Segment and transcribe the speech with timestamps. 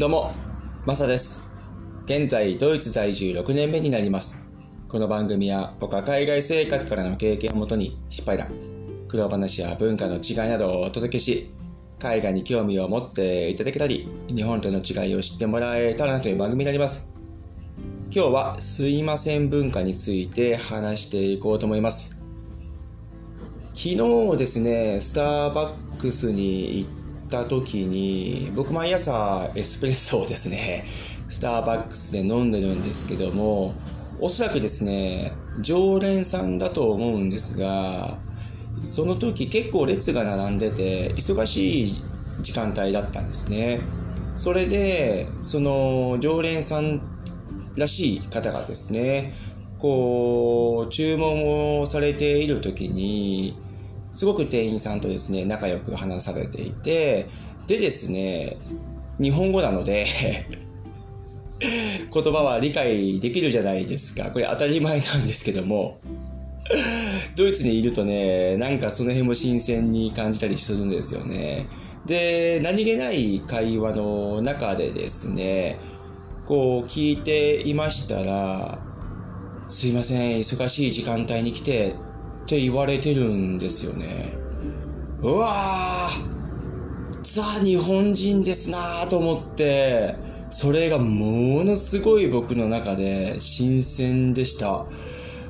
[0.00, 0.32] どうも、
[0.86, 1.46] マサです。
[2.06, 4.42] 現在、ドイツ在住6年目になります。
[4.88, 8.48] この番組は、僕は海外生活からの経験をもとに、失敗談、
[9.08, 11.50] 苦労話や文化の違いなどをお届けし、
[11.98, 17.12] 海外に興味を持っていただけたり、日本との違いを知ってもらえたらなという番組になります。
[18.10, 22.18] 今日は、すいません文化について話していこうと思います。
[23.74, 26.90] 昨日ですね、スターバックスに行っ
[27.30, 30.84] た時に、僕毎朝エスプレッソをですね、
[31.28, 33.74] スターバックスで飲んでるんですけども、
[34.20, 38.18] おそらくですね、常連さんだと思うんですが、
[38.82, 42.02] その時結構列が並んでて、忙しい
[42.42, 43.80] 時間帯だったんですね。
[44.36, 47.00] それで、その常連さん
[47.76, 49.32] らしい方がですね、
[49.78, 53.56] こう、注文をされている時に、
[54.12, 57.28] すごく店員さんとですね、仲良く話されていて、
[57.66, 58.56] でですね、
[59.20, 60.06] 日本語なので
[62.12, 64.30] 言葉は理解できるじゃないですか。
[64.30, 65.98] これ当たり前なんですけども、
[67.36, 71.66] ドイツにいるとね、なんかその辺も新鮮に感じたりするんですよね。
[72.06, 75.78] で、何気ない会話の中でですね、
[76.46, 78.78] こう聞いていましたら、
[79.68, 81.94] すいません、忙しい時間帯に来て
[82.50, 84.32] って言われてるんですよね。
[85.22, 90.16] うわーザ日本人ですなーと思って、
[90.48, 94.86] それがものすごい僕の中で新鮮でした。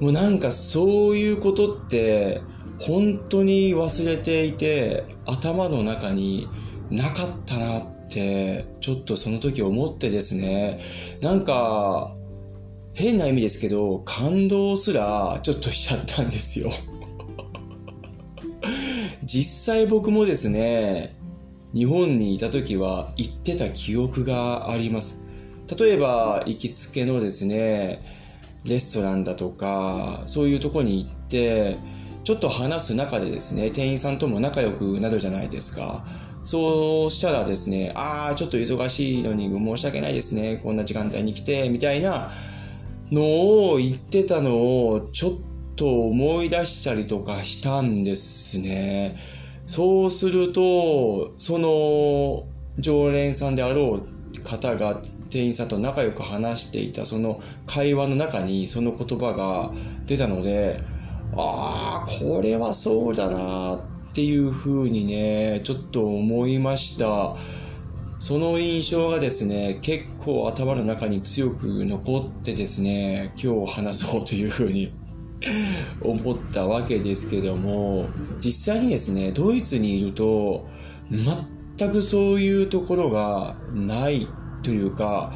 [0.00, 2.40] もうなんかそういうことって
[2.80, 6.48] 本当に忘れていて頭の中に
[6.90, 10.80] なかったなってちょっとその時思ってですね。
[11.20, 12.15] なんか
[12.96, 16.72] 変な意味ですけど感動すらちょっとしちゃったんですよ。
[19.22, 21.14] 実際僕もですね、
[21.74, 25.22] 日本にいた時は行ってた記憶があります。
[25.78, 28.02] 例えば行きつけのですね、
[28.64, 31.76] レストランだとか、そういうとこに行って、
[32.24, 36.06] ちょっと話す中でですね、店員さんとも仲良くなるじゃないですか。
[36.44, 42.30] そうしたらですね、ああ、ちょっと忙しいのに申し訳ないですね、こんな時間帯に来て、みたいな
[43.12, 43.22] の
[43.72, 45.32] を言ってたのを、ちょっ
[45.76, 49.16] と思い出したりとかしたんですね。
[49.66, 52.46] そうすると、その
[52.78, 54.00] 常連さんであろ
[54.34, 59.72] う方が店員さんと仲良く話していたその会話の中にその言葉が
[60.06, 60.80] 出たので、
[61.36, 63.80] ああ、これはそうだなっ
[64.14, 67.36] ていうふうにね、ちょっと思いました。
[68.18, 74.92] その印象がですね、結構頭の中に強く残ってですね、今日話そうというふうに
[76.00, 78.06] 思ったわけですけども、
[78.40, 80.66] 実際にですね、ドイツにいると、
[81.78, 84.26] 全くそういうところがない
[84.62, 85.34] というか、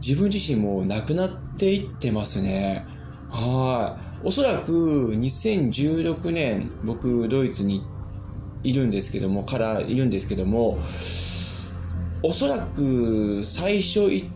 [0.00, 2.86] 自分自身もなくなっていってますね。
[3.30, 4.26] はい。
[4.26, 7.82] おそらく2016年、僕ドイツに
[8.62, 10.78] いるんですけども、からいるんですけども、
[12.24, 14.26] おそらく最初行っ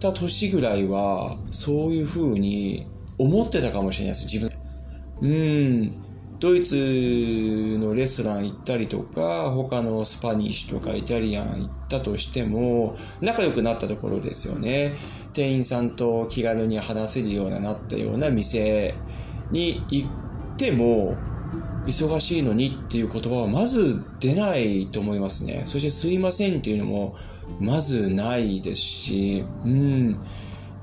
[0.00, 4.58] た年ぐらいは、そういう風に思ってたかもしれないです、自分。
[5.22, 6.08] うん。
[6.40, 6.76] ドイツ
[7.80, 14.94] のレストラン行ったりとか、他のスパニッシュとかイタリアン行ったとしても、仲良くなったところですよね。
[15.32, 18.94] 店員さんと気軽に話せるようななったような店
[19.50, 20.08] に行っ
[20.56, 21.16] ても、
[21.86, 25.62] 忙しいのにっていう言葉はまず出ないと思いますね。
[25.66, 27.16] そしてすいませんっていうのも
[27.60, 30.16] まずないですし、うん。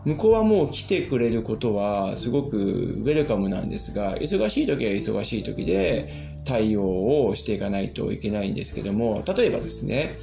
[0.05, 6.09] 向こうはもう来てくれることはすごくウェルカムなんですが、忙しい時は忙しい時で
[6.45, 10.17] 対応をしていかないといけないんですけども、例えばですね、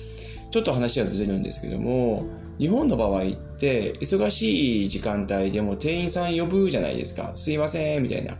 [0.53, 2.26] ちょっと話はずれるんですけども、
[2.59, 3.24] 日本の場合っ
[3.59, 7.32] て忙しい時間帯でも店員さん呼ぶじゃないですか。
[7.34, 8.36] すいません、みたいな。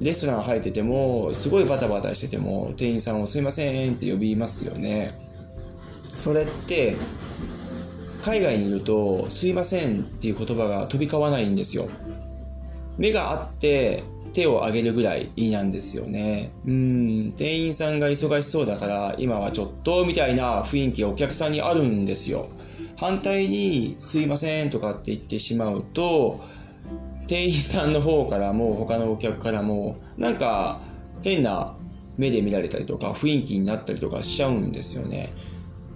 [0.00, 5.18] レストラン入ってても、すごいバタバタしてても、店員さんをすいませんって呼びますよね。
[6.14, 6.96] それって、
[8.22, 11.88] 海外にいると、すいませんっていう言葉が飛び交わないんですよ。
[12.96, 14.02] 目があって、
[14.32, 16.50] 手を挙げるぐらいなんですよね。
[16.66, 22.48] うん、店員さんが忙しそうだから、今はちょっと、みたいな雰囲気がお客さんにあるんですよ。
[22.96, 26.40] 反対に、すいませんとかって言ってしまうと、
[27.28, 30.80] 店員さんの方からも他のお客からもなんか
[31.22, 31.76] 変な
[32.16, 35.32] 目で見られたりとか雰囲気になったりとかしちゃうんですよね。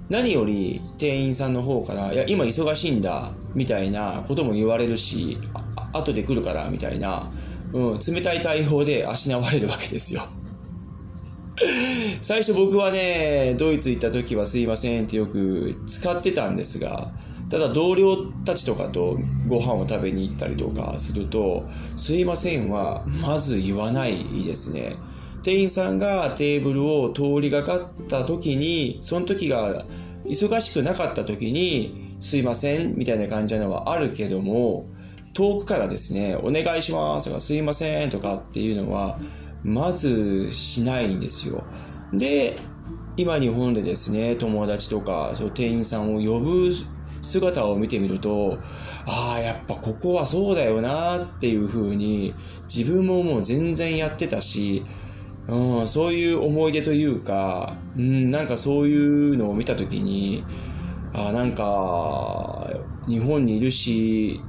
[0.08, 7.30] 何より店員さんの方から、いや、今忙しいんだ、みたいなことも言われるし、あ後で来るから、みたいな、
[7.72, 10.24] うん、冷たい対応であしなわれるわけですよ。
[12.20, 17.10] 最初僕はね、ドイツ行った時はすいませんってよく使ってたんですが、
[17.52, 24.96] ただ同僚たちとかとご飯を食べに行ったりとかすると、すいませんはまず言わないですね。
[25.42, 29.84] 店員さんがテーブルを通りがかった時に、その時が
[30.24, 34.86] 忙しくなかった時に、すいませんみたいな感じなのはあるけども、
[35.34, 39.20] 遠くからですね、お願いしますとかすいませんとかっていうのは、
[39.62, 41.66] まずしないんですよ。
[42.14, 42.56] で、
[43.18, 46.72] 今日本でですね、友達とか、そう店員さんを呼ぶ
[47.22, 48.58] 姿を見てみると、
[49.06, 52.34] ああ、やっぱここはそうだよなっていう風に、
[52.64, 54.84] 自分ももう全然やってたし、
[55.48, 60.44] うん、そういう思い出というか、うん、なんかそういうのを見たときに、
[61.14, 62.70] あなんか、
[63.08, 64.40] 日本にいるし、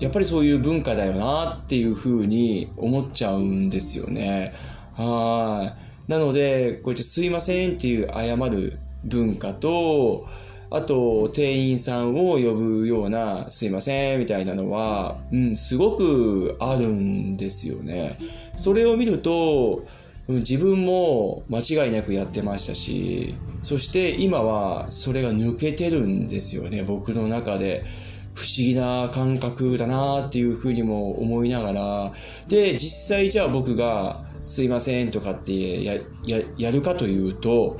[0.00, 4.54] やっぱりそういう文化だよなっていうふうに思っちゃうんですよね。
[4.94, 5.74] は
[6.08, 6.10] い。
[6.10, 10.26] なので、こうやってすいませんっていう謝る文化と、
[10.70, 18.16] あと、店員さんを呼ぶような、すいません、みたいなのは、うん、すごくあるんですよね。
[18.54, 19.84] それを見ると、
[20.28, 27.84] 自分も間違いなくやってましたし、そして今はそれが抜けてるんですよね、僕の中で。
[28.32, 32.12] 不思議な感覚だなっていうふうにも思いながら、
[32.48, 35.94] で、実際じゃあ僕がすいませんとかってや、
[36.24, 37.76] や、やるかというと、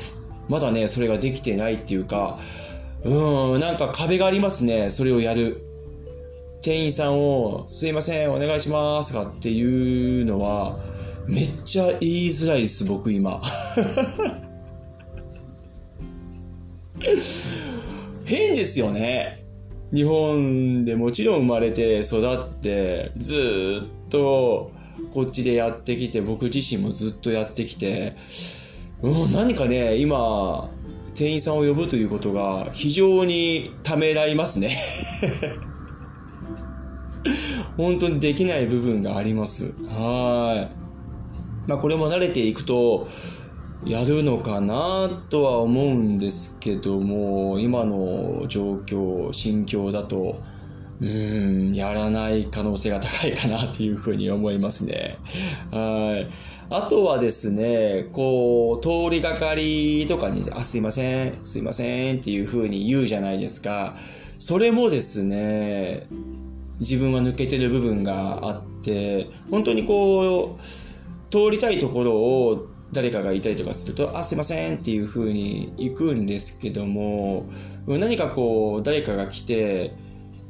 [0.49, 2.39] まだね、それができてないっていうか、
[3.05, 5.67] うん、なんか壁がありますね、それをやる。
[6.63, 10.79] 店員さんを、すいません、お願いしますとかっていうのは、
[11.27, 13.41] めっちゃ言いづらいです、僕今。
[18.27, 19.45] 変ですよね。
[19.93, 23.35] 日本でもちろん生まれて育って、ず
[23.83, 24.71] っと
[25.15, 28.15] こっちでやってきて、僕自身もずっとやってきて、
[29.03, 30.71] うん、何かね、今、
[31.15, 34.77] 店員さんを呼ぶということが非常にためらいますね
[37.77, 39.75] 本当にできない部分があります。
[39.87, 41.69] はい。
[41.69, 43.09] まあこれも慣れていくと、
[43.85, 50.37] やるのかなとは思うんですけども、今の状況、心境だと、
[51.01, 55.19] うん、やらない可能性が高いかなっていうふうに思いますね。
[55.71, 56.31] はい。
[56.73, 63.97] あとはですね、こう、通りがかりとかに、あ、すいません、すいませんっていうふうに言うじゃないですか。
[64.39, 66.07] それもですね、
[66.79, 70.63] 自分は抜けてる部分があって、本当にこう、
[71.31, 77.47] 通りたいところを誰かがいたりとかすると、あ、すいませんっていう風に行くんですけども、
[77.87, 79.95] 何かこう、誰かが来て、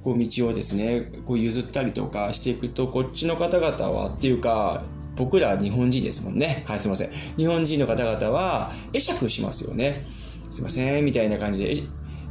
[0.02, 4.82] こう道をですね、こう譲ったりとかしていくと、こっちの方々はっていうか、
[5.16, 6.64] 僕ら日本人ですもんね。
[6.66, 7.10] はい、すいません。
[7.36, 10.06] 日本人の方々は会釈しますよね。
[10.50, 11.74] すいません、みたいな感じで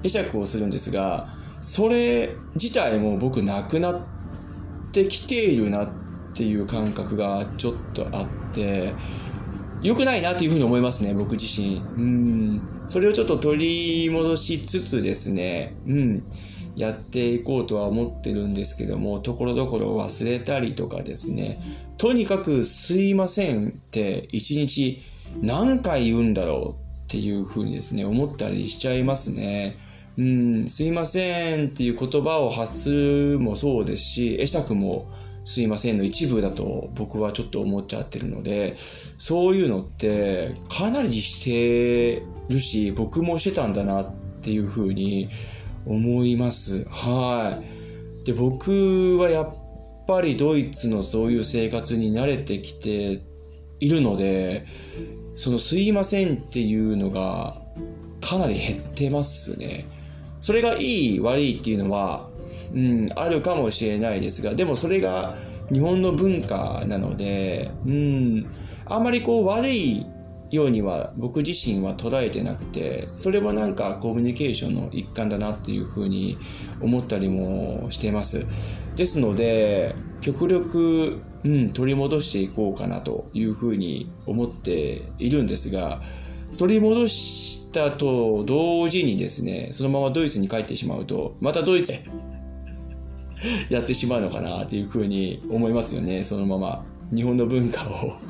[0.01, 4.01] 会釈をするんですが、それ自体も僕なくなっ
[4.91, 5.89] てきているなっ
[6.33, 8.93] ていう感覚がちょっとあって、
[9.81, 11.77] 良くないなっていうふうに思いますね、僕自身。
[11.77, 12.61] うん。
[12.87, 16.23] それをちょっと取り戻しつつですね、うん。
[16.75, 21.59] やっていこうとは思ってるんですけども、ところどころ忘れたりとかですね、
[21.97, 25.01] とにかくすいませんって一日
[25.41, 29.77] 何回言うんだろうっていうふうにですね、思ったりしちゃいますね。
[30.17, 35.07] うん、すいませんっていう言葉を発するもそうですし、会釈も
[35.45, 38.75] すいませんの一部だと僕はちょっと思っちゃってるので、
[39.17, 44.11] そういうのってかなりしてるし、僕もしてたんだなっ
[44.41, 45.29] ていうふうに
[45.85, 46.85] 思います。
[46.89, 47.61] は
[48.23, 48.25] い。
[48.25, 49.55] で、僕はやっ
[50.07, 53.21] ぱりドイツのそういう生活に慣れてきて
[53.79, 54.65] いるので、
[55.35, 57.61] そのすいませんっていうのが
[58.21, 59.85] かなり減ってますね。
[60.41, 62.29] それがいい悪いっていうのは
[62.73, 65.37] うん、あるかもしれないですが、でもそれが
[65.71, 68.41] 日本の文化なので、うん、
[68.85, 70.05] あんまりこう悪い
[70.51, 76.37] ようには僕自身は捉えてなくて、それもなんかコミュニケーションの一環だなっていうふうに
[76.81, 78.47] 思ったりもしてます。
[78.95, 86.01] ですので、極力、うん、取り戻していこうかなというふうに思っているんですが、
[86.57, 92.03] 取り戻したと同時にですね、そのままドイツに帰ってしまうと、またドイツへ
[93.69, 96.23] やってしまうのかなっていうふうに思いますよね。
[96.23, 96.83] そのまま
[97.15, 98.28] 日本の文化を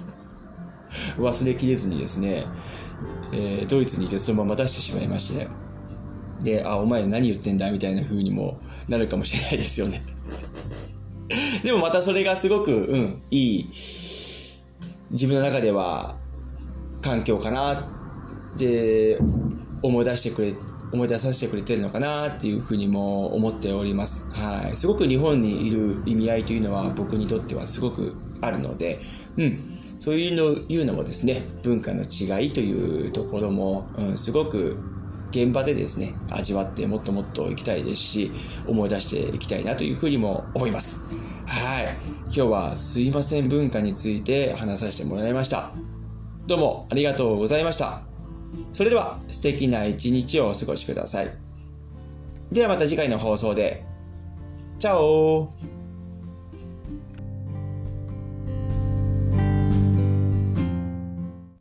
[1.17, 2.45] 忘れきれずにですね、
[3.33, 5.47] えー、ドイツにいてそのまま出してしまいまして、
[6.41, 10.01] で、あ、お前何言ってんだみたいな風にもなるかもしれないですよね
[11.63, 13.69] でもまたそれがすごく、うん、いい、
[15.11, 16.15] 自分の中では
[17.01, 19.19] 環境かなって
[19.81, 20.55] 思い出してくれ
[20.91, 24.27] 思い出させてくれてるのかなっていうふうにも思っております。
[24.31, 24.75] はい。
[24.75, 28.99] すごく日本にいる意味合いというのは僕にとってはすごくあるので、
[29.37, 29.78] うん。
[29.99, 34.77] そういうのいうのもですね、文化の違いというところも、うん、すごく
[35.31, 38.31] 現場でですね、味わってもっともっと行きたいですし、
[38.65, 41.03] 思い出していきたいなというふうにも思います。
[41.45, 41.97] はい。
[42.25, 45.71] 今日はすいません文化について話させてもらいました。
[46.47, 48.01] どうもありがとうございました。
[48.71, 51.37] それでは素敵な一日をお過ごしください。
[52.51, 53.85] ではまた次回の放送で。
[54.79, 55.51] チャオ